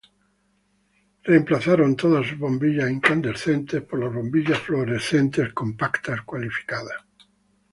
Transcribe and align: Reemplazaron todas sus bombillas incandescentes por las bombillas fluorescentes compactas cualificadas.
Reemplazaron 1.23 1.95
todas 1.95 2.25
sus 2.25 2.39
bombillas 2.39 2.89
incandescentes 2.89 3.83
por 3.83 3.99
las 4.03 4.11
bombillas 4.11 4.57
fluorescentes 4.57 5.53
compactas 5.53 6.23
cualificadas. 6.23 7.05